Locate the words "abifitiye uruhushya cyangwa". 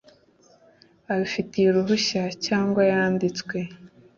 1.11-2.81